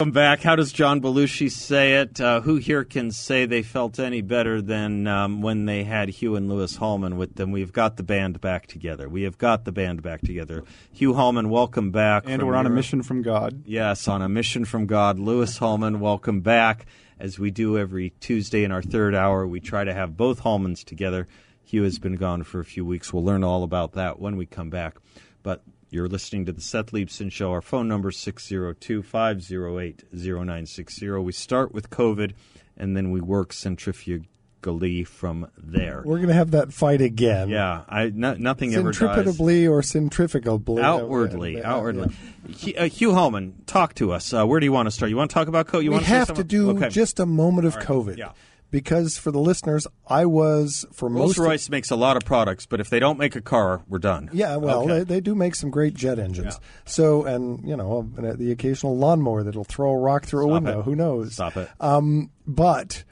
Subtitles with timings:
[0.00, 0.40] Welcome back.
[0.42, 2.20] How does John Belushi say it?
[2.20, 6.34] Uh, who here can say they felt any better than um, when they had Hugh
[6.34, 7.52] and Louis Hallman with them?
[7.52, 9.08] We've got the band back together.
[9.08, 10.64] We have got the band back together.
[10.90, 12.24] Hugh Hallman, welcome back.
[12.26, 13.62] And we're on a mission from God.
[13.66, 15.20] Yes, on a mission from God.
[15.20, 16.86] Louis Hallman, welcome back.
[17.20, 20.82] As we do every Tuesday in our third hour, we try to have both Hallmans
[20.82, 21.28] together.
[21.62, 23.12] Hugh has been gone for a few weeks.
[23.12, 24.96] We'll learn all about that when we come back.
[25.44, 25.62] But
[25.94, 27.52] you're listening to the Seth Leibsohn Show.
[27.52, 31.08] Our phone number is 602 508 0960.
[31.10, 32.32] We start with COVID
[32.76, 36.02] and then we work centrifugally from there.
[36.04, 37.48] We're going to have that fight again.
[37.48, 38.92] Yeah, I, no, nothing ever.
[38.92, 40.82] Centripetably or centrifugally.
[40.82, 42.12] Outwardly, Yeah, outwardly.
[42.48, 42.54] yeah.
[42.56, 44.32] Hugh- Uh, Hugh Hallman, talk to us.
[44.32, 45.10] Uh, where do you want to start?
[45.10, 45.84] You want to talk about COVID?
[45.84, 46.88] You we want to have to do okay.
[46.88, 48.16] just a moment of right, COVID.
[48.16, 48.30] yeah.
[48.70, 51.38] Because for the listeners, I was for Rolls most.
[51.38, 53.98] of- Royce makes a lot of products, but if they don't make a car, we're
[54.00, 54.30] done.
[54.32, 54.98] yeah, well, Okay.
[54.98, 56.58] they, they do make some great jet engines.
[56.84, 60.80] So, and you know, the occasional lawnmower that'll throw a rock through a window.
[60.80, 60.84] it.
[60.84, 61.34] Who knows?
[61.34, 61.68] Stop it.
[61.80, 63.04] Um, but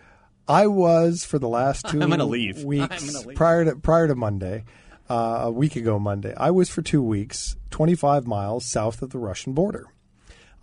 [0.48, 2.64] I was for the last 2 I'm gonna leave.
[2.64, 3.36] weeks I'm gonna leave.
[3.36, 4.64] prior to prior to Monday,
[5.08, 6.34] uh, a week ago Monday.
[6.36, 9.86] I was for two weeks, 25 miles south of the Russian border.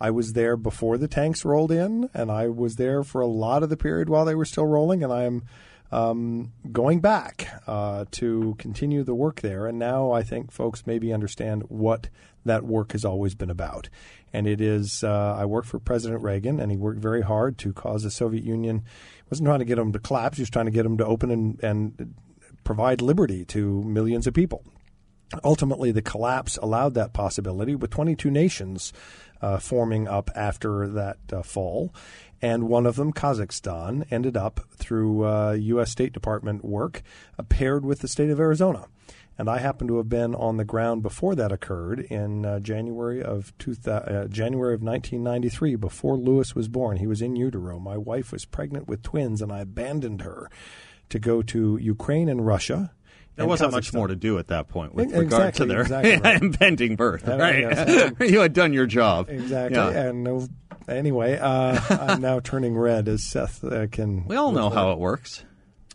[0.00, 3.62] I was there before the tanks rolled in, and I was there for a lot
[3.62, 5.04] of the period while they were still rolling.
[5.04, 5.42] And I am
[5.92, 9.66] um, going back uh, to continue the work there.
[9.66, 12.08] And now I think folks maybe understand what
[12.44, 13.90] that work has always been about.
[14.32, 17.72] And it is, uh, I worked for President Reagan, and he worked very hard to
[17.72, 18.84] cause the Soviet Union.
[19.30, 21.30] Wasn't trying to get them to collapse; he was trying to get them to open
[21.30, 22.14] and, and
[22.64, 24.64] provide liberty to millions of people
[25.44, 28.92] ultimately the collapse allowed that possibility with 22 nations
[29.40, 31.94] uh, forming up after that uh, fall
[32.42, 37.02] and one of them kazakhstan ended up through uh, u.s state department work
[37.38, 38.86] uh, paired with the state of arizona
[39.40, 43.22] and I happen to have been on the ground before that occurred in uh, January
[43.22, 46.98] of two thou- uh, January of 1993, before Louis was born.
[46.98, 47.78] He was in utero.
[47.78, 50.50] My wife was pregnant with twins, and I abandoned her
[51.08, 52.92] to go to Ukraine and Russia.
[53.36, 56.16] There wasn't much more to do at that point with E- regard to their exactly
[56.18, 56.42] right.
[56.42, 57.26] impending birth.
[57.28, 57.60] Uh, Right?
[57.60, 58.12] yes.
[58.20, 59.30] you had done your job.
[59.30, 59.76] Exactly.
[59.78, 59.88] Yeah.
[60.08, 60.48] And
[60.88, 64.26] anyway, uh, I'm now turning red, as Seth uh, can.
[64.26, 65.44] We all know how it works.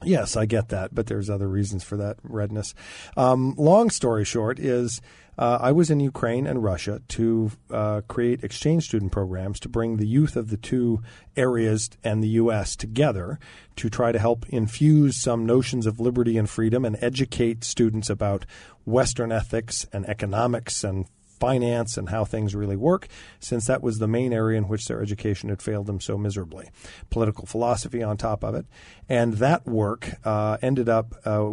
[0.03, 2.73] Yes, I get that, but there's other reasons for that redness.
[3.15, 5.01] Um, long story short is
[5.37, 9.97] uh, I was in Ukraine and Russia to uh, create exchange student programs to bring
[9.97, 11.01] the youth of the two
[11.35, 12.75] areas and the U.S.
[12.75, 13.39] together
[13.75, 18.45] to try to help infuse some notions of liberty and freedom and educate students about
[18.85, 21.05] Western ethics and economics and
[21.39, 23.07] finance and how things really work,
[23.39, 26.69] since that was the main area in which their education had failed them so miserably.
[27.09, 28.65] Political philosophy on top of it.
[29.09, 31.49] And that work uh, ended up uh,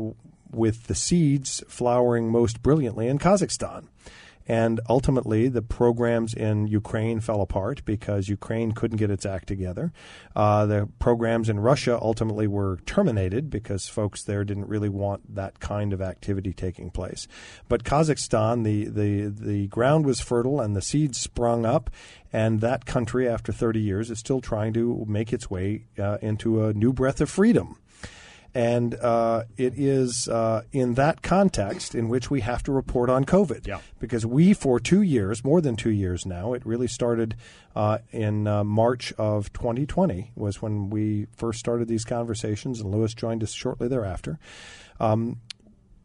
[0.52, 3.88] with the seeds flowering most brilliantly in Kazakhstan.
[4.48, 9.92] And ultimately, the programs in Ukraine fell apart because Ukraine couldn't get its act together.
[10.34, 15.60] Uh, the programs in Russia ultimately were terminated because folks there didn't really want that
[15.60, 17.28] kind of activity taking place.
[17.68, 21.90] But Kazakhstan, the, the, the ground was fertile and the seeds sprung up,
[22.32, 26.64] and that country, after 30 years, is still trying to make its way uh, into
[26.64, 27.76] a new breath of freedom.
[28.54, 33.24] And uh, it is uh, in that context in which we have to report on
[33.24, 33.66] COVID.
[33.66, 33.80] Yeah.
[33.98, 37.34] Because we, for two years, more than two years now, it really started
[37.74, 43.14] uh, in uh, March of 2020, was when we first started these conversations, and Louis
[43.14, 44.38] joined us shortly thereafter.
[45.00, 45.40] Um,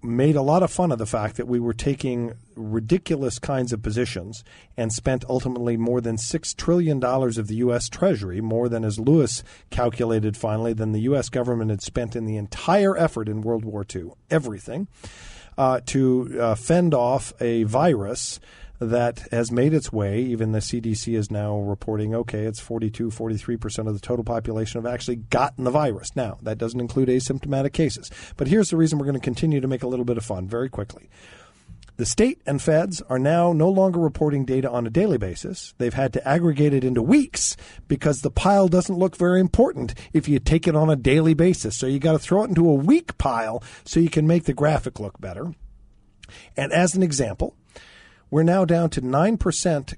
[0.07, 3.81] made a lot of fun of the fact that we were taking ridiculous kinds of
[3.81, 4.43] positions
[4.75, 7.89] and spent ultimately more than $6 trillion of the U.S.
[7.89, 11.29] Treasury, more than, as Louis calculated finally, than the U.S.
[11.29, 14.87] government had spent in the entire effort in World War II, everything,
[15.57, 18.39] uh, to uh, fend off a virus
[18.79, 20.21] that has made its way.
[20.21, 24.91] Even the CDC is now reporting, okay, it's 42, 43% of the total population have
[24.91, 26.15] actually gotten the virus.
[26.15, 28.11] Now, that doesn't include asymptomatic cases.
[28.35, 30.47] But here's the reason we're going to continue to make a little bit of fun
[30.47, 31.09] very quickly.
[31.97, 35.73] The state and feds are now no longer reporting data on a daily basis.
[35.79, 37.57] They've had to aggregate it into weeks
[37.87, 41.75] because the pile doesn't look very important if you take it on a daily basis.
[41.75, 44.53] So you got to throw it into a week pile so you can make the
[44.53, 45.55] graphic look better.
[46.55, 47.55] And as an example,
[48.29, 49.37] We're now down to 9%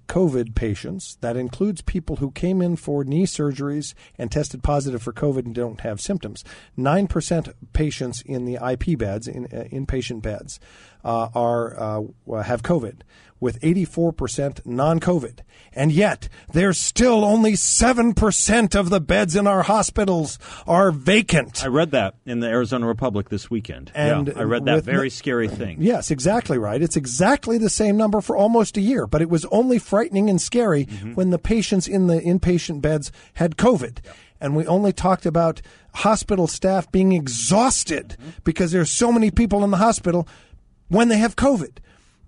[0.08, 1.18] COVID patients.
[1.22, 5.56] That includes people who came in for knee surgeries and tested positive for COVID and
[5.56, 6.44] don't have symptoms.
[6.78, 10.60] 9% patients in the IP beds, in uh, inpatient beds,
[11.04, 13.02] uh, are uh, have COVID
[13.40, 15.40] with 84% non COVID.
[15.74, 21.64] And yet, there's still only 7% of the beds in our hospitals are vacant.
[21.64, 23.92] I read that in the Arizona Republic this weekend.
[23.94, 25.78] And yeah, I read that very no- scary thing.
[25.80, 26.82] Yes, exactly right.
[26.82, 30.42] It's exactly the same number for almost a year, but it was only frightening and
[30.42, 31.14] scary mm-hmm.
[31.14, 34.00] when the patients in the inpatient beds had COVID.
[34.42, 35.62] And we only talked about
[35.96, 38.30] hospital staff being exhausted mm-hmm.
[38.44, 40.28] because there's so many people in the hospital
[40.88, 41.78] when they have COVID.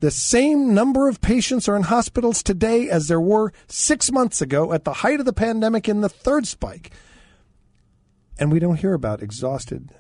[0.02, 4.74] The same number of patients are in hospitals today as there were six months ago
[4.74, 6.90] at the height of the pandemic in the third spike.
[8.40, 9.92] And we don't hear about exhausted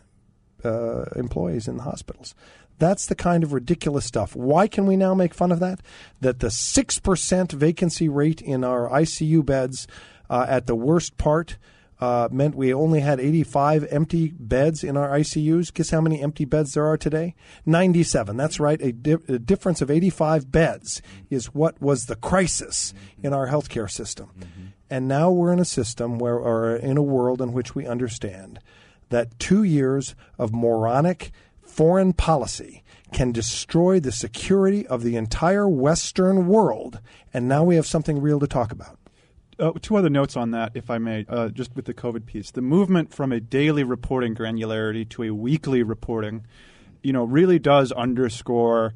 [0.65, 2.33] uh, employees in the hospitals.
[2.80, 4.36] That's the kind of ridiculous stuff.
[4.36, 5.81] Why can we now make fun of that?
[6.19, 9.86] That the 6% vacancy rate in our ICU beds
[10.31, 11.59] uh, at the worst part
[12.01, 15.71] uh, meant we only had 85 empty beds in our ICUs.
[15.71, 17.36] Guess how many empty beds there are today?
[17.68, 18.36] 97.
[18.36, 18.81] That's right.
[18.81, 23.89] A, di- a difference of 85 beds is what was the crisis in our healthcare
[23.89, 24.31] system.
[24.89, 28.59] And now we're in a system where, or in a world in which we understand
[29.09, 31.31] that two years of moronic
[31.62, 32.83] foreign policy
[33.13, 37.00] can destroy the security of the entire Western world.
[37.33, 38.98] And now we have something real to talk about.
[39.62, 42.50] Uh, two other notes on that, if I may, uh, just with the COVID piece.
[42.50, 46.48] The movement from a daily reporting granularity to a weekly reporting,
[47.04, 48.96] you know, really does underscore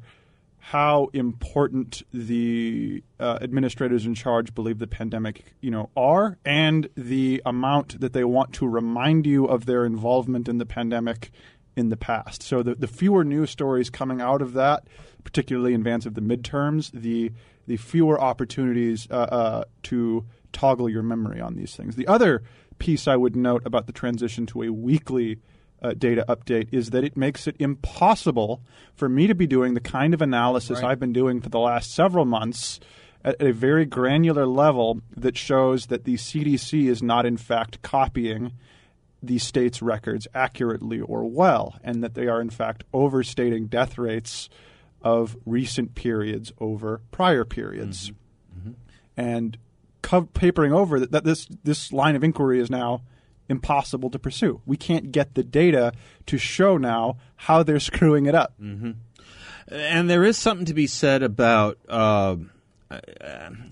[0.58, 7.40] how important the uh, administrators in charge believe the pandemic, you know, are, and the
[7.46, 11.30] amount that they want to remind you of their involvement in the pandemic
[11.76, 12.42] in the past.
[12.42, 14.88] So the, the fewer news stories coming out of that,
[15.22, 17.30] particularly in advance of the midterms, the
[17.68, 20.24] the fewer opportunities uh, uh, to
[20.56, 21.96] toggle your memory on these things.
[21.96, 22.42] The other
[22.78, 25.38] piece I would note about the transition to a weekly
[25.82, 28.62] uh, data update is that it makes it impossible
[28.94, 31.94] for me to be doing the kind of analysis I've been doing for the last
[31.94, 32.80] several months
[33.22, 38.52] at a very granular level that shows that the CDC is not, in fact, copying
[39.22, 44.48] the state's records accurately or well, and that they are, in fact, overstating death rates
[45.02, 48.12] of recent periods over prior periods.
[49.16, 49.58] And
[50.06, 53.02] co- papering over that, that this, this line of inquiry is now
[53.48, 54.60] impossible to pursue.
[54.64, 55.92] We can't get the data
[56.26, 58.54] to show now how they're screwing it up.
[59.68, 61.78] And there is something to be said about.
[61.88, 62.36] Uh,
[62.88, 63.00] I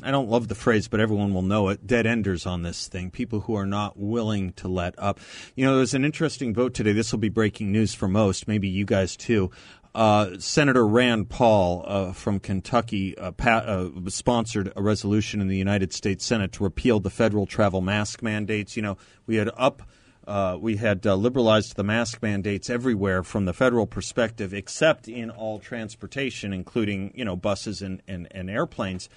[0.03, 1.87] I don't love the phrase, but everyone will know it.
[1.87, 3.13] Dead enders on this thing.
[3.13, 5.21] People who are not willing to let up.
[5.55, 6.93] You know, there was an interesting vote today.
[6.93, 9.53] This will be breaking news for most, maybe you guys too.
[9.95, 15.57] Uh, Senator Rand Paul uh, from Kentucky uh, pa- uh, sponsored a resolution in the
[15.57, 18.77] United States Senate to repeal the federal travel mask mandates.
[18.77, 18.97] You know,
[19.27, 19.83] we had up
[20.27, 25.31] uh, we had uh, liberalized the mask mandates everywhere from the federal perspective, except in
[25.31, 29.09] all transportation, including you know buses and, and, and airplanes.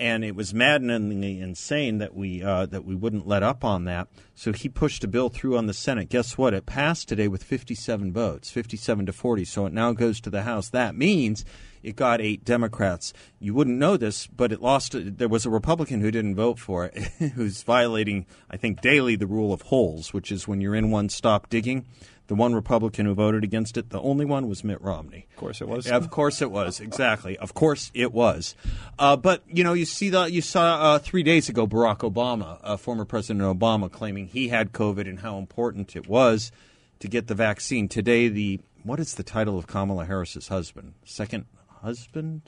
[0.00, 4.08] And it was maddeningly insane that we uh, that we wouldn't let up on that.
[4.34, 6.08] So he pushed a bill through on the Senate.
[6.08, 6.54] Guess what?
[6.54, 9.44] It passed today with 57 votes, 57 to 40.
[9.44, 10.70] So it now goes to the House.
[10.70, 11.44] That means
[11.82, 13.12] it got eight Democrats.
[13.38, 14.94] You wouldn't know this, but it lost.
[14.96, 16.96] There was a Republican who didn't vote for it,
[17.34, 21.10] who's violating, I think, daily the rule of holes, which is when you're in one,
[21.10, 21.86] stop digging.
[22.30, 25.26] The one Republican who voted against it, the only one was Mitt Romney.
[25.32, 25.88] Of course it was.
[25.88, 26.78] Of course it was.
[26.78, 27.36] Exactly.
[27.36, 28.54] Of course it was.
[29.00, 32.60] Uh, but you know, you see that you saw uh, three days ago Barack Obama,
[32.62, 36.52] uh, former President Obama, claiming he had COVID and how important it was
[37.00, 37.88] to get the vaccine.
[37.88, 40.94] Today, the what is the title of Kamala Harris's husband?
[41.04, 41.46] Second
[41.82, 42.42] husband?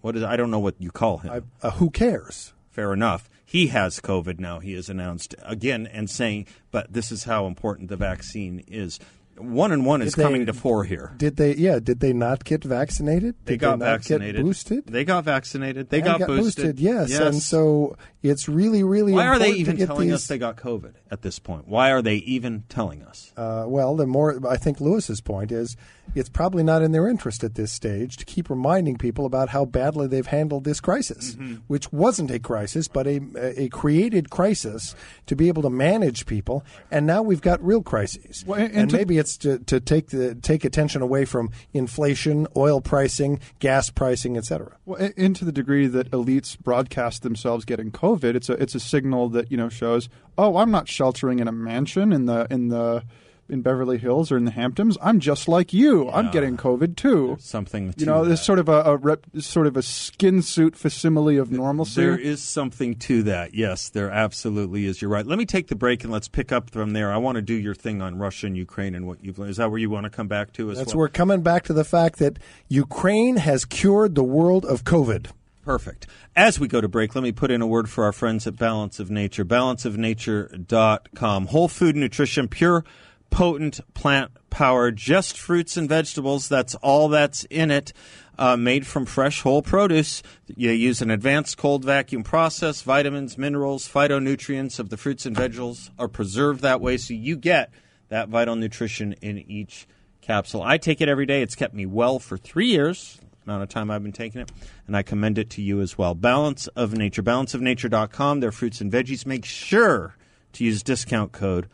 [0.00, 0.22] What is?
[0.22, 1.50] I don't know what you call him.
[1.60, 2.52] Uh, who cares?
[2.70, 3.28] Fair enough.
[3.48, 4.60] He has COVID now.
[4.60, 9.00] He has announced again and saying, but this is how important the vaccine is.
[9.38, 11.14] One and one is they- coming to four here.
[11.16, 11.54] Did they?
[11.54, 11.78] Yeah.
[11.78, 13.36] Did they not get vaccinated?
[13.46, 14.36] They got they vaccinated.
[14.36, 14.86] Get boosted.
[14.88, 15.88] They got vaccinated.
[15.88, 16.78] They And got, boosted.
[16.78, 17.16] Yes.
[17.18, 19.12] And so it's really, really.
[19.14, 21.66] why are they even telling these, us they got COVID at this point?
[21.68, 23.32] Why are they even telling us?
[23.34, 25.74] Uh, well, the more I think Louis's point is,
[26.14, 29.64] it's probably not in their interest at this stage to keep reminding people about how
[29.64, 31.54] badly they've handled this crisis, Mm-hmm.
[31.66, 33.20] which wasn't a crisis, but a,
[33.64, 34.94] a created crisis
[35.26, 36.64] to be able to manage people.
[36.90, 38.44] And now we've got real crises.
[38.46, 42.46] Well, and- and to- maybe it's to, to take the take attention away from inflation,
[42.56, 44.76] oil pricing, gas pricing, et cetera.
[44.86, 48.80] Well, and to the degree that elites broadcast themselves getting COVID, it's a it's a
[48.80, 52.68] signal that you know shows, oh, I'm not sheltering in a mansion in the in
[52.68, 53.04] the
[53.50, 56.08] in Beverly Hills or in the Hamptons, I'm just like you.
[56.10, 57.36] I'm getting COVID too.
[57.40, 58.28] Something to You know, that.
[58.28, 62.00] there's sort of a, a rep, sort of a skin suit facsimile of normalcy.
[62.02, 63.54] There is something to that.
[63.54, 65.00] Yes, there absolutely is.
[65.00, 65.26] You're right.
[65.26, 67.12] Let me take the break and let's pick up from there.
[67.12, 69.50] I want to do your thing on Russia and Ukraine and what you've learned.
[69.52, 71.00] Is that where you want to come back to as That's well?
[71.00, 72.38] we're coming back to the fact that
[72.68, 75.28] Ukraine has cured the world of COVID.
[75.64, 76.06] Perfect.
[76.34, 78.56] As we go to break, let me put in a word for our friends at
[78.56, 79.44] Balance of Nature.
[79.44, 81.46] Balanceofnature.com.
[81.46, 82.84] Whole food nutrition, pure,
[83.30, 86.48] potent plant power, just fruits and vegetables.
[86.48, 87.92] That's all that's in it.
[88.38, 90.22] Uh, made from fresh whole produce.
[90.46, 92.82] You use an advanced cold vacuum process.
[92.82, 97.72] Vitamins, minerals, phytonutrients of the fruits and vegetables are preserved that way, so you get
[98.10, 99.88] that vital nutrition in each
[100.20, 100.62] capsule.
[100.62, 101.42] I take it every day.
[101.42, 103.18] It's kept me well for three years
[103.48, 104.52] amount of time I've been taking it,
[104.86, 106.14] and I commend it to you as well.
[106.14, 108.40] Balance of Nature, balanceofnature.com.
[108.40, 109.24] Their fruits and veggies.
[109.24, 110.16] Make sure
[110.52, 111.66] to use discount code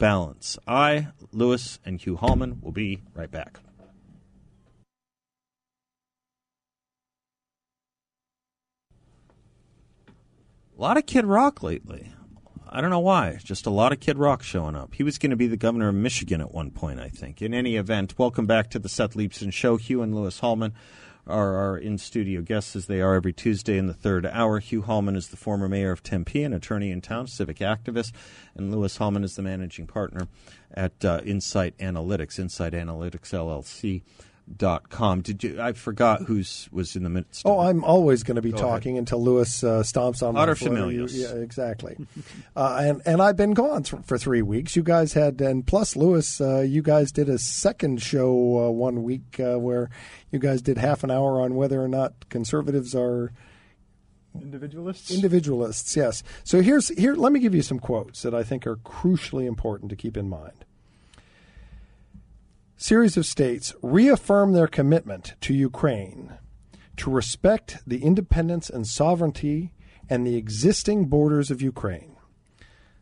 [0.00, 0.58] BALANCE.
[0.66, 3.60] I, Louis, and Hugh Hallman will be right back.
[10.76, 12.12] A lot of Kid Rock lately.
[12.66, 13.38] I don't know why.
[13.44, 14.94] Just a lot of Kid Rock showing up.
[14.94, 17.42] He was going to be the governor of Michigan at one point, I think.
[17.42, 19.76] In any event, welcome back to the Seth Leibsohn Show.
[19.76, 20.72] Hugh and Louis Hallman
[21.26, 24.58] are our in studio guests as they are every Tuesday in the third hour.
[24.58, 28.12] Hugh Hallman is the former mayor of Tempe, an attorney in town, civic activist,
[28.54, 30.28] and Louis Hallman is the managing partner
[30.72, 34.02] at uh, Incite Analytics, Incite Analytics LLC.
[34.56, 35.20] Dot com.
[35.20, 35.60] Did you?
[35.60, 37.42] I forgot who's was in the midst.
[37.44, 37.60] Oh.
[37.60, 41.16] I'm always going to be Go talking until Louis uh, stomps on my Utter familiars.
[41.16, 41.96] Yeah, exactly.
[42.56, 44.74] uh, and and I've been gone th- for three weeks.
[44.74, 49.04] You guys had, and plus Louis, uh, you guys did a second show uh, one
[49.04, 49.88] week uh, where
[50.32, 53.32] you guys did half an hour on whether or not conservatives are
[54.34, 55.10] Individualists.
[55.12, 55.96] individualists.
[55.96, 56.22] Yes.
[56.44, 57.14] So here's here.
[57.14, 60.28] Let me give you some quotes that I think are crucially important to keep in
[60.28, 60.64] mind.
[62.82, 66.38] Series of states reaffirm their commitment to Ukraine
[66.96, 69.74] to respect the independence and sovereignty
[70.08, 72.16] and the existing borders of Ukraine.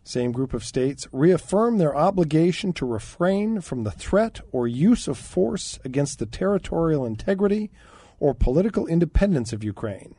[0.03, 5.17] Same group of states reaffirm their obligation to refrain from the threat or use of
[5.17, 7.71] force against the territorial integrity
[8.19, 10.17] or political independence of Ukraine,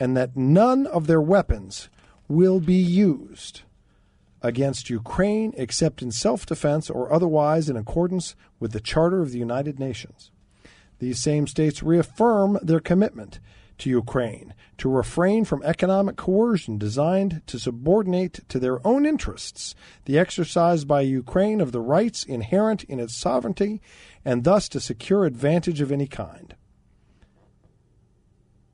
[0.00, 1.90] and that none of their weapons
[2.26, 3.62] will be used
[4.42, 9.38] against Ukraine except in self defense or otherwise in accordance with the Charter of the
[9.38, 10.30] United Nations.
[11.00, 13.40] These same states reaffirm their commitment
[13.78, 19.74] to Ukraine to refrain from economic coercion designed to subordinate to their own interests
[20.04, 23.80] the exercise by Ukraine of the rights inherent in its sovereignty
[24.24, 26.54] and thus to secure advantage of any kind.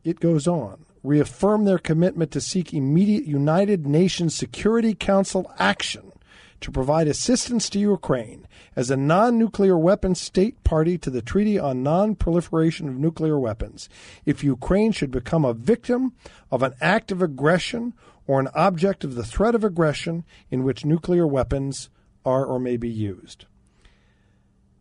[0.04, 0.84] It goes on.
[1.02, 6.12] Reaffirm their commitment to seek immediate United Nations Security Council action
[6.60, 11.58] to provide assistance to Ukraine as a non nuclear weapons state party to the Treaty
[11.58, 13.88] on Non Proliferation of Nuclear Weapons
[14.24, 16.12] if Ukraine should become a victim
[16.50, 17.94] of an act of aggression
[18.26, 21.88] or an object of the threat of aggression in which nuclear weapons
[22.24, 23.46] are or may be used.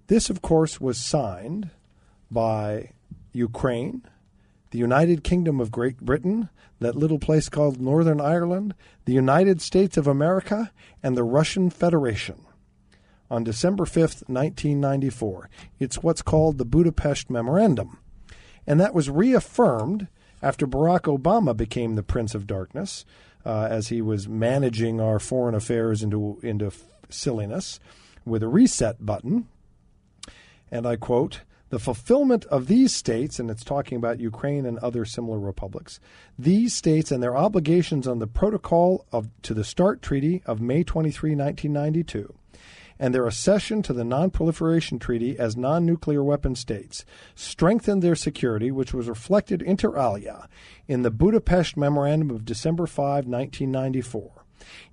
[0.08, 1.70] This, of course, was signed
[2.30, 2.92] by
[3.32, 4.04] Ukraine,
[4.76, 6.50] the United Kingdom of Great Britain,
[6.82, 12.46] that little place called Northern Ireland, the United States of America, and the Russian Federation
[13.32, 15.50] on December 5th, 1994.
[15.80, 18.00] It's what's called the Budapest Memorandum.
[18.68, 20.10] And that was reaffirmed
[20.44, 23.06] after Barack Obama became the Prince of Darkness,
[23.46, 26.70] uh, as he was managing our foreign affairs into, into
[27.08, 27.80] silliness
[28.26, 29.48] with a reset button.
[30.70, 35.06] And I quote, the fulfillment of these states, and it's talking about Ukraine and other
[35.06, 36.00] similar republics,
[36.38, 40.84] these states and their obligations on the protocol of, to the START Treaty of May
[40.84, 42.34] 23, 1992,
[43.00, 47.04] and their accession to the Non-Proliferation Treaty as non-nuclear weapon states
[47.34, 50.48] strengthened their security, which was reflected inter alia
[50.88, 54.45] in the Budapest Memorandum of December 5, 1994.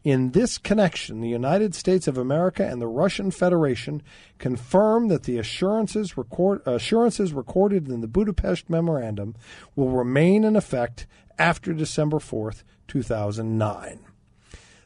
[0.05, 4.03] In this connection, the United States of America and the Russian Federation
[4.39, 9.35] confirm that the assurances, record, assurances recorded in the Budapest Memorandum
[9.77, 11.07] will remain in effect
[11.39, 14.01] after December 4th, 2009.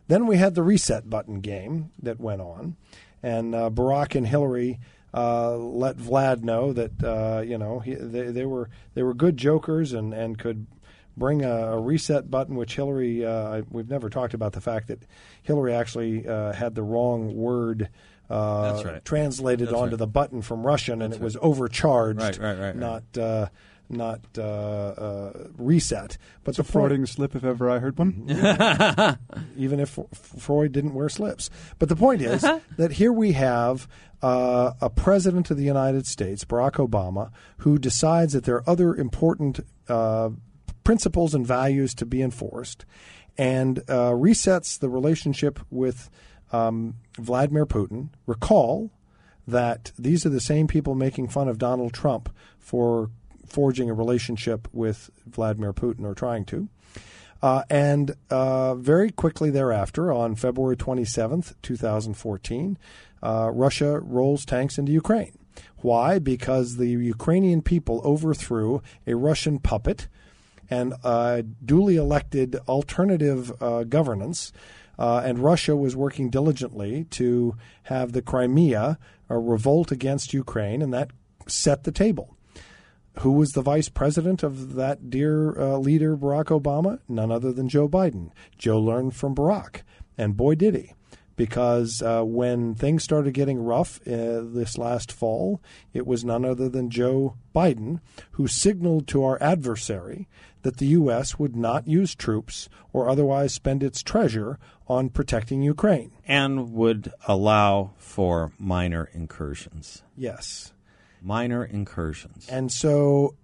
[0.09, 2.77] Then we had the reset button game that went on,
[3.23, 4.79] and uh, Barack and Hillary
[5.13, 9.37] uh, let Vlad know that uh, you know he, they, they were they were good
[9.37, 10.67] jokers and, and could
[11.17, 15.03] bring a, a reset button, which Hillary uh, we've never talked about the fact that
[15.43, 17.89] Hillary actually uh, had the wrong word.
[18.29, 19.05] Uh, That's right.
[19.05, 19.99] Translated That's onto right.
[19.99, 22.77] the button from Russian, and it was overcharged, Right, right, right, right.
[22.77, 23.47] not uh,
[23.89, 26.19] not uh, uh, reset.
[26.43, 28.27] But It's a the point- Freudian slip if ever I heard one.
[29.57, 31.51] even if Freud didn't wear slips.
[31.79, 32.43] But the point is
[32.77, 33.87] that here we have
[34.23, 38.93] uh, a president of the United States, Barack Obama, who decides that there are other
[38.95, 40.31] important uh,
[40.87, 42.85] principles and values to be enforced
[43.37, 46.09] and uh, resets the relationship with
[46.53, 48.11] um, Vladimir Putin.
[48.25, 48.93] Recall
[49.49, 53.11] that these are the same people making fun of Donald Trump for
[53.49, 56.69] forging a relationship with Vladimir Putin or trying to.
[57.43, 62.79] Uh, and uh, very quickly thereafter, on February 27th, 2014,
[63.25, 65.37] uh, Russia rolls tanks into Ukraine.
[65.79, 66.21] Why?
[66.21, 70.07] Because the Ukrainian people overthrew a Russian puppet
[70.71, 74.53] and uh, duly elected alternative uh, governance.
[74.99, 77.55] Uh, and Russia was working diligently to
[77.85, 78.99] have the Crimea
[79.31, 81.11] uh, revolt against Ukraine, and that
[81.47, 82.35] set the table.
[83.21, 87.01] Who was the vice president of that dear uh, leader, Barack Obama?
[87.09, 88.31] None other than Joe Biden.
[88.59, 89.83] Joe learned from Barack,
[90.19, 90.93] and boy, did he.
[91.37, 95.61] Because uh, when things started getting rough uh, this last fall,
[95.93, 98.01] it was none other than Joe Biden
[98.33, 100.29] who signaled to our adversary
[100.63, 101.39] that the U.S.
[101.39, 106.13] would not use troops or otherwise spend its treasure on protecting Ukraine.
[106.27, 110.03] and would allow for minor incursions.
[110.17, 110.73] Yes.
[111.21, 112.49] Minor incursions.
[112.49, 113.35] And so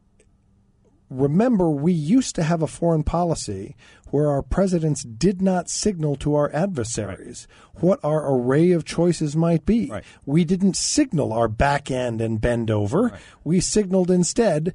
[1.11, 3.77] remember, we used to have a foreign policy
[4.13, 9.65] where our presidents did not signal to our adversaries what our array of choices might
[9.65, 9.89] be.
[9.91, 10.05] Right.
[10.27, 13.19] We didn't signal our back end and bend over.
[13.43, 14.75] We signaled instead,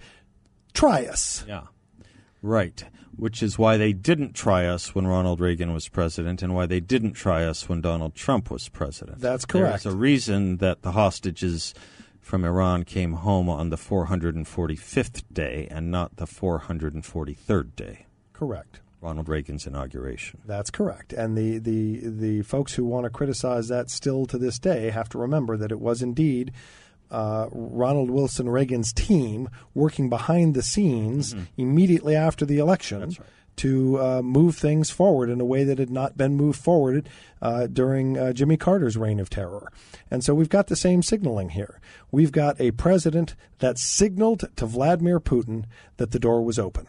[0.74, 1.46] try us.
[1.48, 1.68] Yeah.
[2.42, 2.84] Right.
[3.16, 6.80] Which is why they didn't try us when Ronald Reagan was president and why they
[6.80, 9.20] didn't try us when Donald Trump was president.
[9.20, 9.84] That's correct.
[9.84, 11.76] There's a reason that the hostages
[12.20, 18.82] from Iran came home on the 445th day and not the 443rd day, Correct.
[19.08, 20.42] Ronald Reagan's inauguration.
[20.46, 21.14] That's correct.
[21.14, 25.08] And the, the, the folks who want to criticize that still to this day have
[25.10, 26.52] to remember that it was indeed
[27.10, 33.16] uh, Ronald Wilson Reagan's team working behind the scenes immediately after the election
[33.56, 37.08] to uh, move things forward in a way that had not been moved forward
[37.42, 39.72] uh, during uh, Jimmy Carter's reign of terror.
[40.12, 41.80] And so we've got the same signaling here.
[42.12, 45.64] We've got a president that signaled to Vladimir Putin
[45.96, 46.88] that the door was open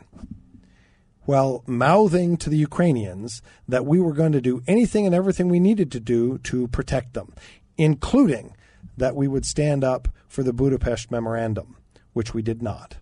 [1.28, 5.60] while mouthing to the Ukrainians that we were going to do anything and everything we
[5.60, 7.34] needed to do to protect them,
[7.76, 8.56] including
[8.96, 11.76] that we would stand up for the Budapest Memorandum,
[12.14, 12.96] which we did not.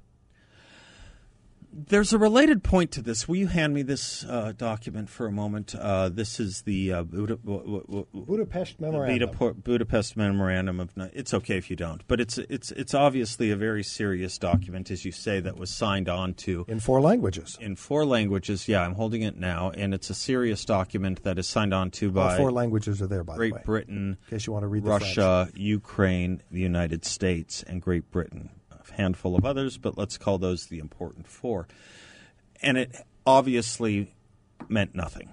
[1.79, 3.29] There's a related point to this.
[3.29, 5.75] Will you hand me this uh, document for a moment?
[5.75, 9.29] Uh, this is the uh, Buda- w- w- w- Budapest Memorandum.
[9.31, 10.91] Budap- Budapest Memorandum of.
[11.13, 15.05] It's okay if you don't, but it's it's it's obviously a very serious document, as
[15.05, 17.59] you say, that was signed on to in four languages.
[17.61, 18.67] in four languages.
[18.69, 22.11] Yeah, I'm holding it now, and it's a serious document that is signed on to
[22.11, 23.59] by All four languages are there, by Great the way.
[23.59, 28.11] Great Britain, in case you want to read Russia, Ukraine, the United States, and Great
[28.11, 28.49] Britain.
[28.93, 31.67] Handful of others, but let's call those the important four.
[32.63, 32.97] And it
[33.27, 34.15] obviously
[34.69, 35.31] meant nothing.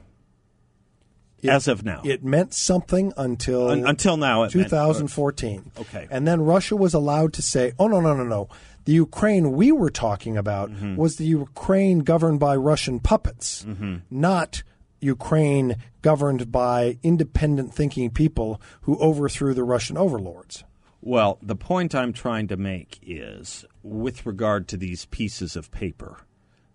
[1.46, 2.02] as of now.
[2.06, 5.72] It meant something until Un- until now, it meant- 2014.
[5.78, 6.08] Okay.
[6.10, 8.48] And then Russia was allowed to say, "Oh no, no, no, no.
[8.86, 10.96] The Ukraine we were talking about Mm-hmm.
[10.96, 13.96] was the Ukraine governed by Russian puppets, Mm-hmm.
[14.10, 14.64] not
[15.02, 20.64] Ukraine governed by independent thinking people who overthrew the Russian overlords."
[21.06, 26.20] Well, the point I'm trying to make is with regard to these pieces of paper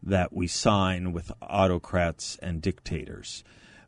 [0.02, 3.42] that we sign with autocrats and dictators,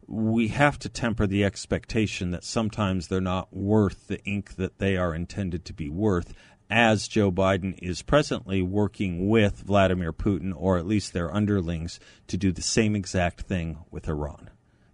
[0.07, 4.96] we have to temper the expectation that sometimes they're not worth the ink that they
[4.96, 6.33] are intended to be worth,
[6.70, 12.38] as Joe Biden is presently working with Vladimir Putin, or at least their underlings, to
[12.38, 14.48] do the same exact thing with Iran.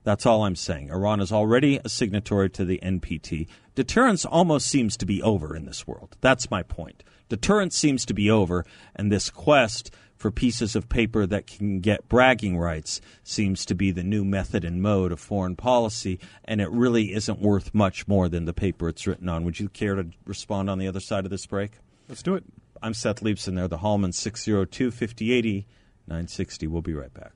[0.07, 0.93] That's all I'm saying.
[0.93, 3.49] Iran is already a signatory to the NPT.
[3.75, 6.17] Deterrence almost seems to be over in this world.
[6.21, 7.03] That's my point.
[7.29, 8.65] Deterrence seems to be over,
[8.95, 13.91] and this quest for pieces of paper that can get bragging rights seems to be
[13.91, 18.29] the new method and mode of foreign policy, and it really isn't worth much more
[18.29, 19.43] than the paper it's written on.
[19.43, 21.73] Would you care to respond on the other side of this break?
[22.09, 22.45] Let's do it.
[22.81, 25.67] I'm Seth Leibsohn there, the Hallman 602 5080
[26.07, 26.69] 960.
[26.69, 27.33] We'll be right back.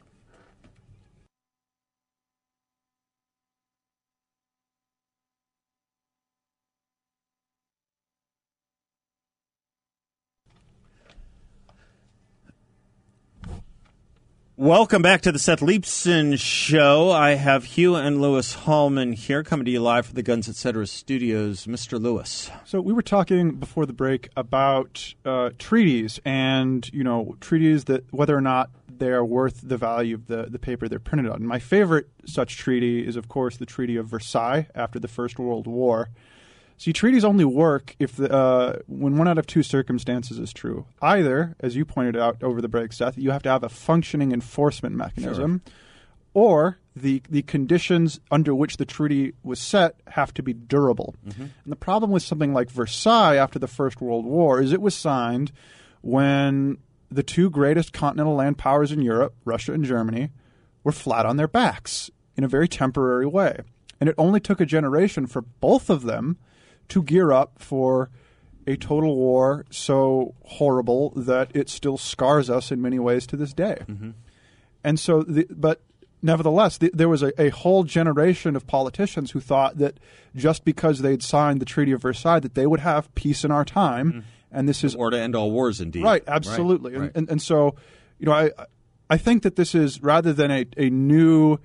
[14.61, 17.11] Welcome back to the Seth Leibsohn Show.
[17.11, 20.87] I have Hugh and Louis Hallman here, coming to you live from the Guns Etc.
[20.87, 21.65] studios.
[21.65, 21.99] Mr.
[21.99, 22.51] Louis.
[22.67, 28.13] So we were talking before the break about uh, treaties, and you know, treaties that
[28.13, 31.43] whether or not they are worth the value of the, the paper they're printed on.
[31.43, 35.67] My favorite such treaty is, of course, the Treaty of Versailles after the First World
[35.67, 36.11] War.
[36.81, 40.87] See, treaties only work if the, uh, when one out of two circumstances is true.
[41.03, 44.33] Either, as you pointed out over the break, Seth, you have to have a functioning
[44.33, 45.75] enforcement mechanism, sure.
[46.33, 51.15] or the the conditions under which the treaty was set have to be durable.
[51.29, 51.43] Mm-hmm.
[51.43, 54.95] And the problem with something like Versailles after the First World War is it was
[54.95, 55.53] signed
[56.01, 56.79] when
[57.11, 60.31] the two greatest continental land powers in Europe, Russia and Germany,
[60.83, 63.59] were flat on their backs in a very temporary way.
[64.01, 66.39] And it only took a generation for both of them
[66.91, 68.11] to gear up for
[68.67, 73.53] a total war so horrible that it still scars us in many ways to this
[73.53, 73.79] day.
[73.87, 74.11] Mm-hmm.
[74.85, 75.83] And so, the, but
[76.23, 79.99] nevertheless, the, there was a, a, whole generation of politicians who thought that
[80.37, 83.65] just because they'd signed the Treaty of Versailles, that they would have peace in our
[83.65, 84.13] time.
[84.13, 84.21] Mm-hmm.
[84.53, 86.03] And this is or to end all wars, indeed.
[86.03, 86.93] Right, absolutely.
[86.93, 87.07] Right, right.
[87.09, 87.77] And, and, and so,
[88.19, 88.51] you know, I
[89.09, 91.59] I think that this is rather than a, a new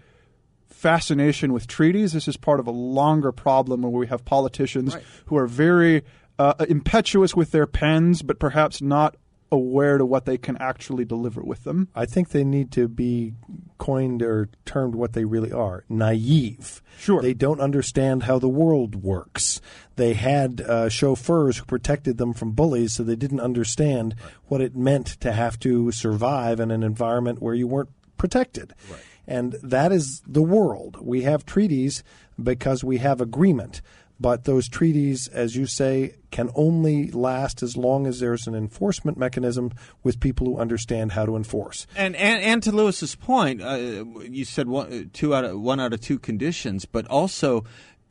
[0.75, 2.13] fascination with treaties.
[2.13, 5.03] This is part of a longer problem where we have politicians right.
[5.25, 6.03] who are very
[6.37, 9.15] uh, impetuous with their pens, but perhaps not
[9.51, 11.87] aware to what they can actually deliver with them.
[11.95, 13.33] I think they need to be
[13.77, 16.81] coined or termed what they really are naive.
[16.97, 17.21] Sure.
[17.21, 19.61] They don't understand how the world works.
[19.95, 24.33] They had uh, chauffeurs who protected them from bullies, so they didn't understand right.
[24.47, 28.73] what it meant to have to survive in an environment where you weren't protected.
[28.89, 28.99] Right.
[29.27, 30.97] And that is the world.
[31.01, 32.03] We have treaties
[32.41, 33.81] because we have agreement.
[34.19, 39.17] But those treaties, as you say, can only last as long as there's an enforcement
[39.17, 41.85] mechanism with people who understand how to enforce.
[41.97, 43.75] And and, and to Louis's point, uh,
[44.21, 47.65] you said one, two out of one out of two conditions, but also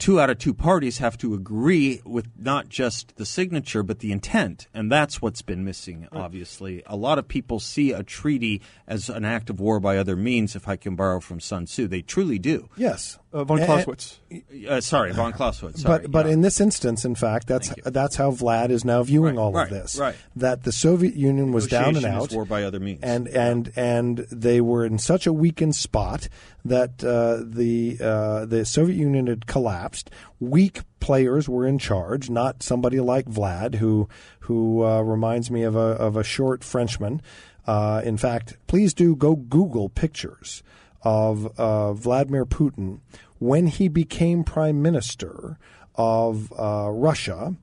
[0.05, 4.13] two out of two parties have to agree with not just the signature but the
[4.13, 4.69] intent.
[4.75, 6.83] And that's what's been missing obviously.
[6.85, 10.55] A lot of people see a treaty as an act of war by other means
[10.55, 11.89] if i can borrow from sun tzu.
[11.89, 12.69] They truly do.
[12.77, 13.19] Yes.
[13.33, 14.21] Uh, von clausewitz.
[14.69, 16.33] uh, sorry von clausewitz sorry, but but yeah.
[16.33, 19.65] in this instance in fact that's that's how vlad is now viewing right, all right,
[19.65, 20.15] of this right.
[20.37, 23.01] that the soviet union was down and out war by other means.
[23.03, 26.29] and and and they were in such a weakened spot
[26.65, 29.94] that uh, the uh, the Soviet Union had collapsed.
[30.41, 34.09] Weak players were in charge, not somebody like Vlad, who
[34.41, 37.21] who uh, reminds me of a of a short Frenchman.
[37.67, 40.63] Uh, in fact, please do go Google pictures
[41.03, 43.01] of uh, Vladimir Putin
[43.39, 45.59] when he became prime minister
[45.95, 47.55] of uh, Russia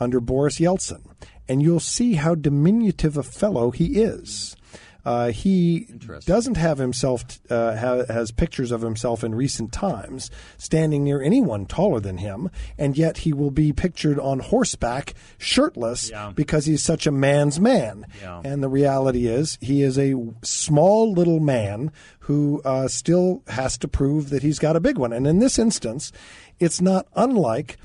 [0.00, 1.02] under Boris Yeltsin,
[1.48, 4.56] and you'll see how diminutive a fellow he is.
[5.04, 5.86] Uh, he
[6.24, 11.66] doesn't have himself uh, ha- has pictures of himself in recent times standing near anyone
[11.66, 16.32] taller than him, and yet he will be pictured on horseback, shirtless, yeah.
[16.34, 18.06] because he's such a man's man.
[18.20, 18.40] Yeah.
[18.44, 23.88] And the reality is, he is a small little man who uh, still has to
[23.88, 25.12] prove that he's got a big one.
[25.12, 26.12] And in this instance,
[26.58, 27.76] it's not unlike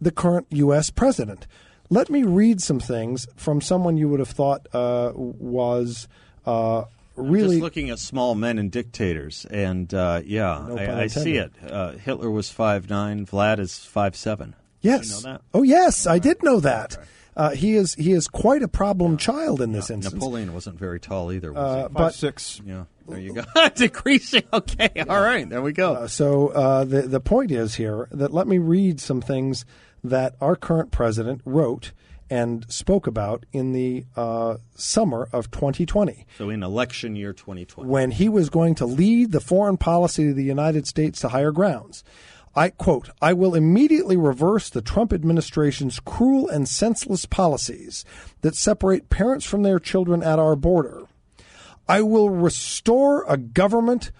[0.00, 0.90] the current U.S.
[0.90, 1.46] president.
[1.88, 6.08] Let me read some things from someone you would have thought uh, was
[6.46, 6.84] uh,
[7.16, 11.36] really just looking at small men and dictators, and uh, yeah, no I, I, see
[11.36, 11.52] it.
[11.66, 13.26] Uh, Hitler was five nine.
[13.26, 14.54] Vlad is five seven.
[14.80, 15.22] Yes.
[15.24, 16.96] You know oh, yes, I did know that.
[17.36, 19.18] Uh, he is he is quite a problem yeah.
[19.18, 19.96] child in this yeah.
[19.96, 20.14] instance.
[20.14, 21.52] Napoleon wasn't very tall either.
[21.52, 21.82] Was uh, he?
[21.82, 22.62] Five, but six.
[22.64, 23.68] Yeah, there you go.
[23.74, 24.44] Decreasing.
[24.52, 25.04] Okay, yeah.
[25.08, 25.94] all right, there we go.
[25.94, 29.66] Uh, so uh, the the point is here that let me read some things
[30.02, 31.92] that our current president wrote
[32.28, 36.26] and spoke about in the uh, summer of 2020.
[36.38, 37.88] So, in election year 2020.
[37.88, 41.52] When he was going to lead the foreign policy of the United States to higher
[41.52, 42.04] grounds.
[42.58, 48.02] I quote, I will immediately reverse the Trump administration's cruel and senseless policies
[48.40, 51.02] that separate parents from their children at our border.
[51.86, 54.10] I will restore a government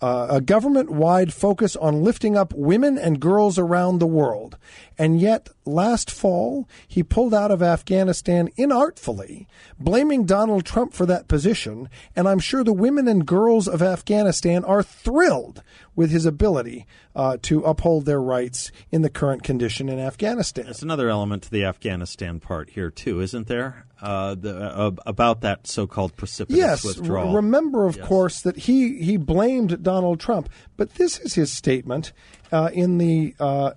[0.00, 4.56] uh, a government wide focus on lifting up women and girls around the world.
[4.96, 9.46] And yet, last fall, he pulled out of Afghanistan inartfully,
[9.78, 11.88] blaming Donald Trump for that position.
[12.16, 15.62] And I'm sure the women and girls of Afghanistan are thrilled
[15.94, 20.66] with his ability uh, to uphold their rights in the current condition in Afghanistan.
[20.66, 23.86] There's another element to the Afghanistan part here, too, isn't there?
[24.00, 27.34] Uh, the, uh, about that so-called precipitous yes, withdrawal.
[27.34, 28.06] remember, of yes.
[28.06, 32.12] course, that he he blamed Donald Trump, but this is his statement
[32.52, 33.72] uh, in the uh,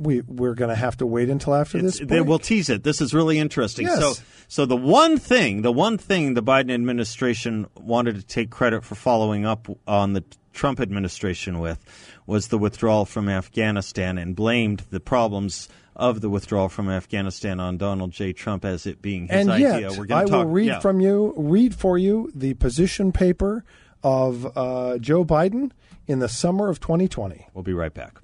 [0.00, 2.06] we we're going to have to wait until after It's- this.
[2.06, 2.24] break.
[2.26, 2.82] will tease it.
[2.82, 3.86] This is really interesting.
[3.86, 4.00] Yes.
[4.00, 4.14] So,
[4.48, 8.94] so the one thing, the one thing the Biden administration wanted to take credit for
[8.94, 11.78] following up on the Trump administration with
[12.26, 17.76] was the withdrawal from Afghanistan and blamed the problems of the withdrawal from Afghanistan on
[17.76, 18.32] Donald J.
[18.32, 19.80] Trump as it being his and idea.
[19.80, 20.44] yet, We're going I to talk.
[20.46, 20.78] will read yeah.
[20.80, 23.64] from you, read for you the position paper
[24.02, 25.72] of uh, Joe Biden
[26.06, 27.48] in the summer of 2020.
[27.54, 28.20] We'll be right back.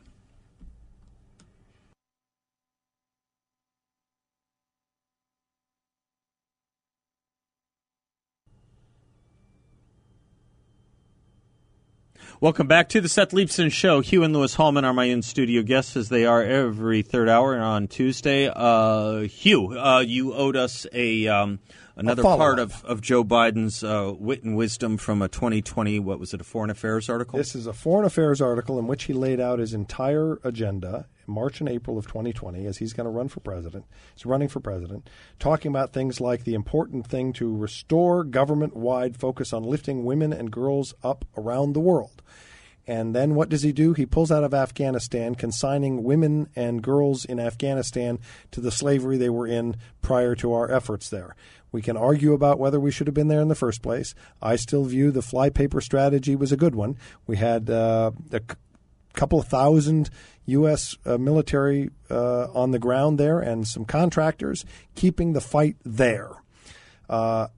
[12.38, 14.00] Welcome back to the Seth Leibsohn Show.
[14.00, 17.58] Hugh and Louis Hallman are my in studio guests, as they are every third hour
[17.58, 18.52] on Tuesday.
[18.54, 21.60] Uh, Hugh, uh, you owed us a um,
[21.96, 22.38] another follow-up.
[22.38, 26.42] part of, of Joe Biden's uh, wit and wisdom from a 2020, what was it,
[26.42, 27.38] a Foreign Affairs article?
[27.38, 31.60] This is a foreign affairs article in which he laid out his entire agenda March
[31.60, 33.84] and April of 2020 as he's going to run for president.
[34.14, 35.08] He's running for president,
[35.38, 40.32] talking about things like the important thing to restore government wide focus on lifting women
[40.32, 42.22] and girls up around the world.
[42.86, 43.94] And then what does he do?
[43.94, 48.20] He pulls out of Afghanistan, consigning women and girls in Afghanistan
[48.52, 51.34] to the slavery they were in prior to our efforts there.
[51.72, 54.14] We can argue about whether we should have been there in the first place.
[54.40, 56.96] I still view the flypaper strategy was a good one.
[57.26, 58.40] We had uh, a
[59.16, 60.10] couple of thousand
[60.46, 60.96] U.S.
[61.04, 66.30] Uh, military uh, on the ground there and some contractors keeping the fight there.
[67.08, 67.48] Uh,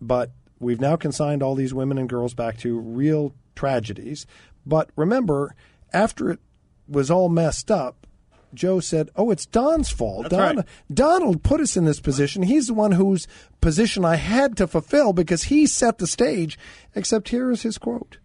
[0.00, 4.26] but we've now consigned all these women and girls back to real tragedies.
[4.64, 5.54] But remember,
[5.92, 6.40] after it
[6.86, 8.06] was all messed up,
[8.54, 10.30] Joe said, "Oh, it's Don's fault.
[10.30, 10.66] Don, right.
[10.92, 12.42] Donald put us in this position.
[12.42, 13.26] He's the one whose
[13.60, 16.58] position I had to fulfill because he set the stage."
[16.94, 18.18] Except here is his quote.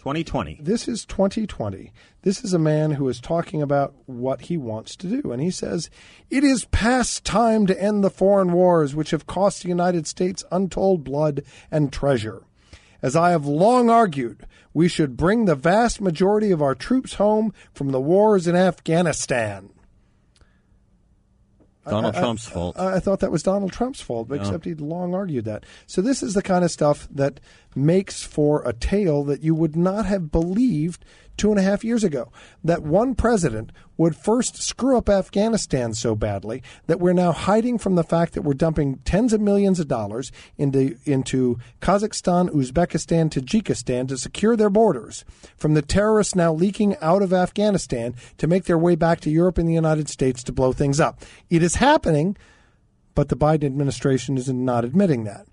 [0.00, 0.60] 2020.
[0.62, 1.92] This is 2020.
[2.22, 5.30] This is a man who is talking about what he wants to do.
[5.30, 5.90] And he says,
[6.30, 10.42] It is past time to end the foreign wars which have cost the United States
[10.50, 12.44] untold blood and treasure.
[13.02, 17.52] As I have long argued, we should bring the vast majority of our troops home
[17.74, 19.68] from the wars in Afghanistan.
[21.88, 22.78] Donald I- I- Trump's fault.
[22.78, 25.64] I, I thought that was Donald Trump's fault, but except he'd long argued that.
[25.86, 27.40] So this is the kind of stuff that
[27.74, 31.04] makes for a tale that you would not have believed
[31.40, 32.30] two and a half years ago.
[32.62, 37.94] That one president would first screw up Afghanistan so badly that we're now hiding from
[37.94, 44.06] the fact that we're dumping tens of millions of dollars into into Kazakhstan, Uzbekistan, Tajikistan
[44.08, 45.24] to secure their borders
[45.56, 49.56] from the terrorists now leaking out of Afghanistan to make their way back to Europe
[49.56, 51.22] and the United States to blow things up.
[51.48, 52.36] It is happening,
[53.14, 55.46] but the Biden administration is not admitting that.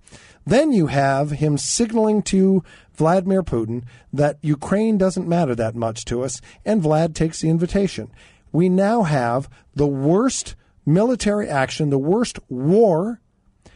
[0.47, 2.63] Then you have him signaling to
[2.95, 3.83] Vladimir Putin
[4.13, 8.10] that Ukraine doesn't matter that much to us, and Vlad takes the invitation.
[8.53, 10.55] We now have the worst
[10.86, 13.19] military action, the worst war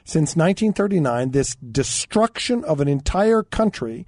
[0.06, 1.32] since 1939.
[1.32, 4.08] This destruction of an entire country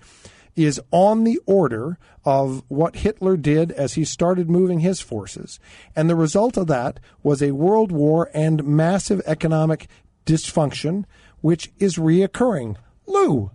[0.56, 5.60] is on the order of what Hitler did as he started moving his forces.
[5.98, 9.90] And the result of that was a world war and massive economic
[10.26, 11.04] dysfunction,
[11.44, 12.78] which is reoccurring.
[13.06, 13.52] Lou.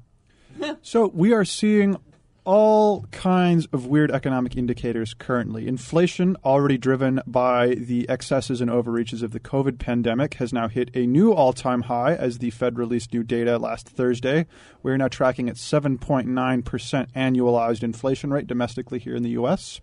[0.83, 1.96] So we are seeing
[2.44, 5.68] all kinds of weird economic indicators currently.
[5.68, 10.90] Inflation, already driven by the excesses and overreaches of the COVID pandemic, has now hit
[10.94, 14.46] a new all time high as the Fed released new data last Thursday.
[14.83, 19.81] We're now tracking at 7.9% annualized inflation rate domestically here in the U.S.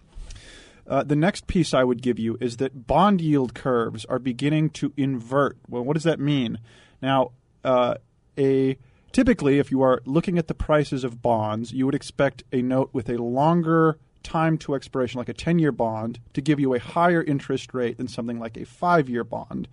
[0.86, 4.72] Uh, the next piece I would give you is that bond yield curves are beginning
[4.72, 5.58] to invert.
[5.70, 6.60] Well, what does that mean?
[7.02, 7.32] Now,
[7.66, 7.96] uh,
[8.38, 8.78] a
[9.12, 12.90] typically, if you are looking at the prices of bonds, you would expect a note
[12.94, 16.80] with a longer time to expiration, like a 10 year bond, to give you a
[16.80, 19.68] higher interest rate than something like a five year bond.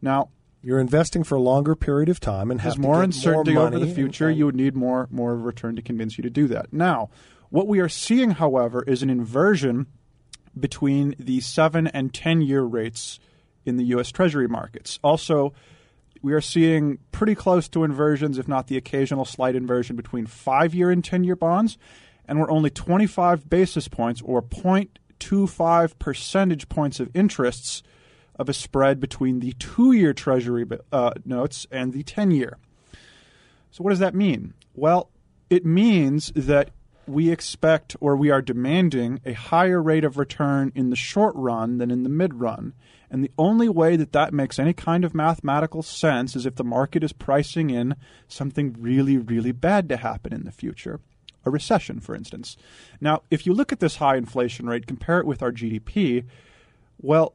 [0.00, 0.28] Now,
[0.62, 3.92] You're investing for a longer period of time and to more uncertainty more over the
[3.92, 4.30] future.
[4.30, 6.72] You would need more more of a return to convince you to do that.
[6.72, 7.10] Now,
[7.50, 9.86] what we are seeing, however, is an inversion
[10.58, 13.18] between the seven and ten year rates
[13.64, 14.10] in the U.S.
[14.10, 14.98] Treasury markets.
[15.02, 15.52] Also,
[16.22, 20.74] we are seeing pretty close to inversions, if not the occasional slight inversion between five
[20.74, 21.78] year and ten year bonds,
[22.26, 27.82] and we're only 25 basis points or 0.25 percentage points of interests
[28.38, 32.58] of a spread between the two year Treasury uh, notes and the 10 year.
[33.70, 34.54] So, what does that mean?
[34.74, 35.10] Well,
[35.50, 36.70] it means that
[37.06, 41.78] we expect or we are demanding a higher rate of return in the short run
[41.78, 42.74] than in the mid run.
[43.10, 46.64] And the only way that that makes any kind of mathematical sense is if the
[46.64, 51.00] market is pricing in something really, really bad to happen in the future.
[51.44, 52.56] A recession, for instance.
[53.00, 56.24] Now, if you look at this high inflation rate, compare it with our GDP,
[57.00, 57.34] well,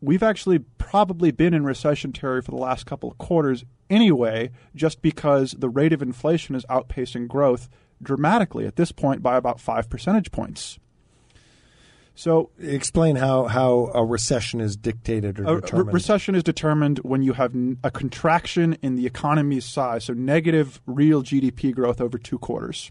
[0.00, 5.02] we've actually probably been in recession territory for the last couple of quarters anyway, just
[5.02, 7.68] because the rate of inflation is outpacing growth
[8.00, 10.78] dramatically at this point by about five percentage points.
[12.18, 15.94] So, Explain how, how a recession is dictated or a re- determined.
[15.94, 17.54] recession is determined when you have
[17.84, 22.90] a contraction in the economy's size, so negative real GDP growth over two quarters.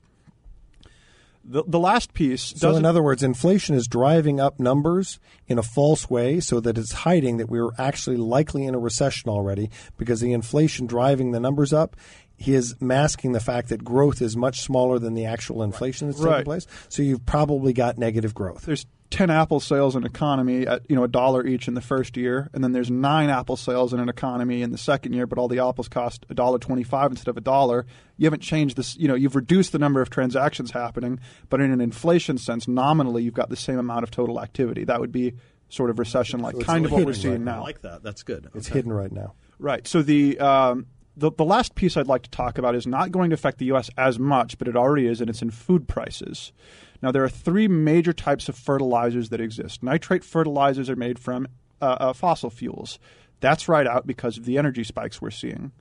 [1.43, 5.63] The, the last piece So, in other words, inflation is driving up numbers in a
[5.63, 10.21] false way so that it's hiding that we're actually likely in a recession already because
[10.21, 11.97] the inflation driving the numbers up
[12.37, 16.21] he is masking the fact that growth is much smaller than the actual inflation that's
[16.21, 16.67] taking place.
[16.87, 18.65] So, you've probably got negative growth.
[18.65, 21.81] there's 10 apple sales in an economy at you know a dollar each in the
[21.81, 25.25] first year and then there's nine apple sales in an economy in the second year
[25.25, 27.85] but all the apples cost a dollar 25 instead of a dollar
[28.17, 31.71] you haven't changed this you know you've reduced the number of transactions happening but in
[31.71, 35.33] an inflation sense nominally you've got the same amount of total activity that would be
[35.69, 38.03] sort of recession like So kind of what we're seeing right now I like that.
[38.03, 38.49] That's good.
[38.55, 39.33] It's hidden right now.
[39.59, 39.87] Right.
[39.87, 40.85] So the, um,
[41.17, 43.65] the the last piece I'd like to talk about is not going to affect the
[43.65, 43.89] U.S.
[43.97, 46.53] as much, but it already is, and it's in food prices.
[47.01, 49.83] Now there are three major types of fertilizers that exist.
[49.83, 51.47] Nitrate fertilizers are made from
[51.81, 52.99] uh, uh, fossil fuels.
[53.39, 55.71] That's right out because of the energy spikes we're seeing.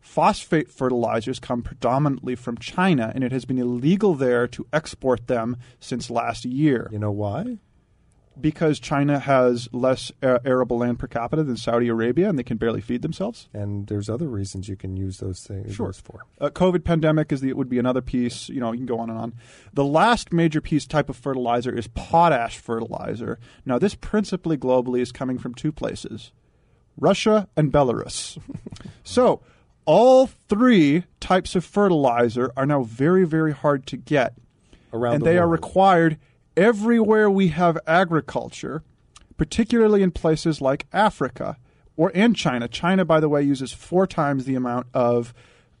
[0.00, 5.56] Phosphate fertilizers come predominantly from China, and it has been illegal there to export them
[5.80, 7.58] since last year You know why?
[8.40, 12.56] Because China has less uh, arable land per capita than Saudi Arabia, and they can
[12.56, 13.48] barely feed themselves.
[13.52, 15.92] And there's other reasons you can use those things Sure.
[15.92, 16.20] for.
[16.40, 18.48] Uh, COVID pandemic is the it would be another piece.
[18.48, 19.34] You know, you can go on and on.
[19.72, 23.38] The last major piece type of fertilizer is potash fertilizer.
[23.64, 26.32] Now, this principally globally is coming from two places:
[26.98, 28.38] Russia and Belarus.
[29.04, 29.40] so,
[29.86, 34.34] all three types of fertilizer are now very, very hard to get,
[34.92, 36.18] Around and the they are required
[36.56, 38.82] everywhere we have agriculture,
[39.36, 41.56] particularly in places like Africa
[41.96, 42.68] or in China.
[42.68, 45.34] China, by the way, uses four times the amount of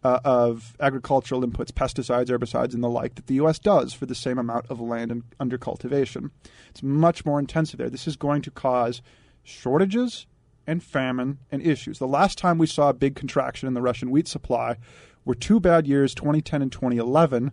[0.04, 3.58] uh, of agricultural inputs, pesticides, herbicides, and the like that the U.S.
[3.58, 6.30] does for the same amount of land and under cultivation.
[6.70, 7.90] It's much more intensive there.
[7.90, 9.02] This is going to cause
[9.42, 10.26] shortages
[10.64, 11.98] and famine and issues.
[11.98, 14.76] The last time we saw a big contraction in the Russian wheat supply
[15.24, 17.50] were two bad years, 2010 and 2011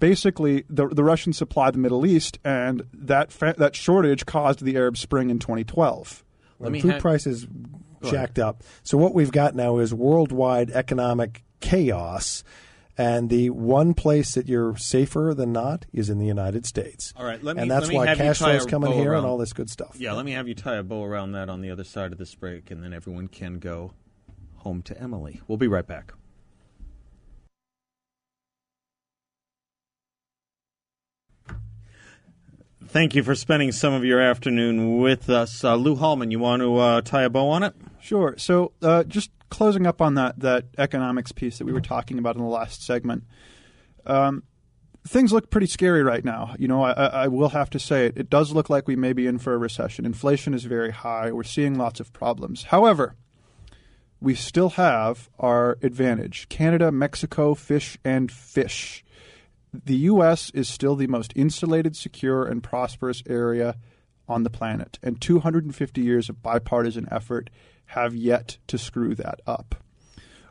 [0.00, 4.76] basically the the Russians supplied the Middle East, and that fa- that shortage caused the
[4.76, 6.24] Arab Spring in 2012.
[6.58, 7.46] when me food ha- prices
[8.02, 8.62] jacked up.
[8.82, 12.42] So what we've got now is worldwide economic chaos,
[12.98, 17.12] and the one place that you're safer than not is in the United States.
[17.16, 19.18] All right, let me- and that's let me why cash flows a coming here around-
[19.18, 19.96] and all this good stuff.
[19.98, 22.18] Yeah, let me have you tie a bow around that on the other side of
[22.18, 23.92] this break, and then everyone can go
[24.56, 25.40] home to Emily.
[25.48, 26.12] We'll be right back.
[32.92, 35.62] Thank you for spending some of your afternoon with us.
[35.62, 37.72] Uh, Lou Hallman, you want to uh, tie a bow on it?
[38.00, 38.34] Sure.
[38.36, 42.34] So uh, just closing up on that that economics piece that we were talking about
[42.34, 43.22] in the last segment.
[44.06, 44.42] Um,
[45.06, 46.56] things look pretty scary right now.
[46.58, 48.16] You know, I, I will have to say it.
[48.16, 50.04] It does look like we may be in for a recession.
[50.04, 51.30] Inflation is very high.
[51.30, 52.64] We're seeing lots of problems.
[52.64, 53.14] However,
[54.20, 56.48] we still have our advantage.
[56.48, 59.04] Canada, Mexico, fish and fish.
[59.72, 60.50] The U.S.
[60.50, 63.76] is still the most insulated, secure, and prosperous area
[64.28, 67.50] on the planet, and 250 years of bipartisan effort
[67.86, 69.76] have yet to screw that up.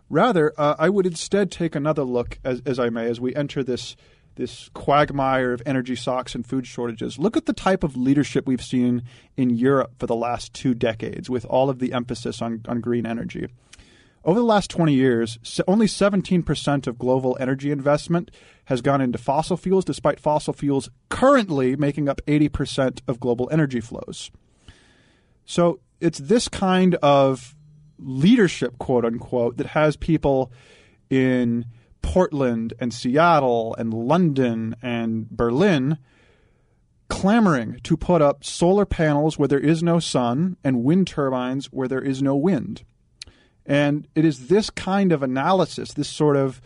[0.10, 3.64] Rather, uh, I would instead take another look, as, as I may, as we enter
[3.64, 3.96] this
[4.36, 7.20] this quagmire of energy socks and food shortages.
[7.20, 9.04] Look at the type of leadership we've seen
[9.36, 13.06] in Europe for the last two decades, with all of the emphasis on, on green
[13.06, 13.50] energy.
[14.26, 18.32] Over the last 20 years, only 17% of global energy investment
[18.66, 23.80] has gone into fossil fuels, despite fossil fuels currently making up 80% of global energy
[23.80, 24.30] flows.
[25.46, 27.56] So it's this kind of
[27.98, 30.52] leadership, quote unquote, that has people
[31.10, 31.66] in
[32.02, 35.98] Portland and Seattle and London and Berlin
[37.10, 41.88] clamoring to put up solar panels where there is no sun and wind turbines where
[41.88, 42.84] there is no wind.
[43.70, 46.60] And it is this kind of analysis, this sort of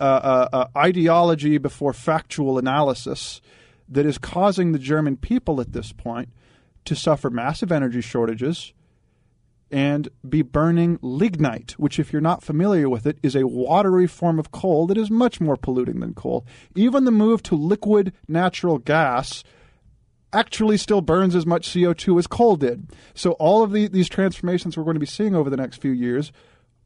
[0.00, 3.42] uh, uh, uh, ideology before factual analysis,
[3.88, 6.30] that is causing the German people at this point
[6.86, 8.72] to suffer massive energy shortages
[9.70, 14.38] and be burning lignite, which, if you're not familiar with it, is a watery form
[14.38, 16.46] of coal that is much more polluting than coal.
[16.74, 19.44] Even the move to liquid natural gas
[20.34, 22.90] actually still burns as much CO2 as coal did.
[23.14, 25.92] So all of the, these transformations we're going to be seeing over the next few
[25.92, 26.32] years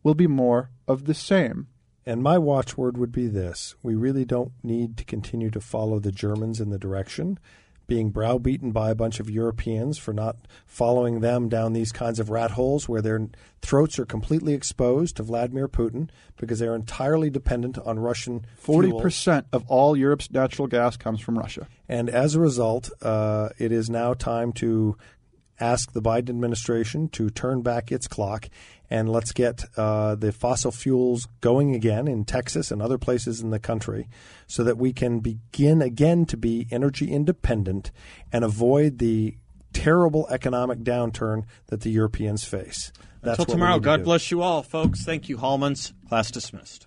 [0.02, 1.68] will be more of the same.
[2.06, 6.12] And my watchword would be this: we really don't need to continue to follow the
[6.12, 7.38] Germans in the direction
[7.88, 10.36] being browbeaten by a bunch of Europeans for not
[10.66, 13.26] following them down these kinds of rat holes where their
[13.62, 19.00] throats are completely exposed to Vladimir Putin because they're entirely dependent on Russian Forty fuel.
[19.00, 21.66] percent of all Europe's natural gas comes from Russia.
[21.88, 24.96] And as a result, uh, it is now time to
[25.58, 28.48] ask the Biden administration to turn back its clock
[28.90, 33.50] and let's get uh, the fossil fuels going again in Texas and other places in
[33.50, 34.08] the country
[34.46, 37.90] so that we can begin again to be energy independent
[38.32, 39.36] and avoid the
[39.72, 42.92] terrible economic downturn that the Europeans face.
[43.22, 44.04] That's Until tomorrow, God do.
[44.04, 45.04] bless you all, folks.
[45.04, 45.92] Thank you, Hallmans.
[46.08, 46.86] Class dismissed.